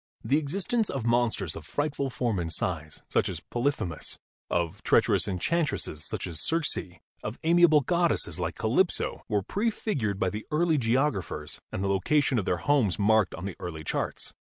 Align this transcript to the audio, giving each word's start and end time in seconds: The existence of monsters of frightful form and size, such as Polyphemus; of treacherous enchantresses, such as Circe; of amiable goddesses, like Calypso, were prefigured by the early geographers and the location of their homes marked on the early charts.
The 0.23 0.39
existence 0.39 0.89
of 0.89 1.05
monsters 1.05 1.55
of 1.55 1.63
frightful 1.63 2.09
form 2.09 2.39
and 2.39 2.51
size, 2.51 3.03
such 3.07 3.29
as 3.29 3.39
Polyphemus; 3.39 4.17
of 4.49 4.81
treacherous 4.81 5.27
enchantresses, 5.27 6.03
such 6.07 6.25
as 6.25 6.41
Circe; 6.41 6.75
of 7.21 7.37
amiable 7.43 7.81
goddesses, 7.81 8.39
like 8.39 8.55
Calypso, 8.55 9.23
were 9.29 9.43
prefigured 9.43 10.19
by 10.19 10.31
the 10.31 10.47
early 10.49 10.79
geographers 10.79 11.61
and 11.71 11.83
the 11.83 11.87
location 11.87 12.39
of 12.39 12.45
their 12.45 12.57
homes 12.57 12.97
marked 12.97 13.35
on 13.35 13.45
the 13.45 13.55
early 13.59 13.83
charts. 13.83 14.33